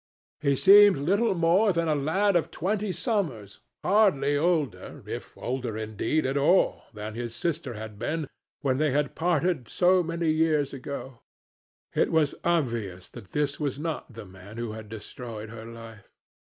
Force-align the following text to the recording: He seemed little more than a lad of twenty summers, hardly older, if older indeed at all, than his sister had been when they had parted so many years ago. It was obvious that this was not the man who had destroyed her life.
He 0.39 0.55
seemed 0.55 0.97
little 0.97 1.35
more 1.35 1.71
than 1.71 1.87
a 1.87 1.93
lad 1.93 2.35
of 2.35 2.49
twenty 2.49 2.91
summers, 2.91 3.59
hardly 3.83 4.35
older, 4.35 5.03
if 5.05 5.37
older 5.37 5.77
indeed 5.77 6.25
at 6.25 6.37
all, 6.39 6.85
than 6.91 7.13
his 7.13 7.35
sister 7.35 7.75
had 7.75 7.99
been 7.99 8.27
when 8.61 8.79
they 8.79 8.89
had 8.89 9.13
parted 9.13 9.67
so 9.67 10.01
many 10.01 10.31
years 10.31 10.73
ago. 10.73 11.19
It 11.93 12.11
was 12.11 12.33
obvious 12.43 13.09
that 13.09 13.29
this 13.31 13.59
was 13.59 13.77
not 13.77 14.11
the 14.13 14.25
man 14.25 14.57
who 14.57 14.71
had 14.71 14.89
destroyed 14.89 15.51
her 15.51 15.65
life. 15.65 16.09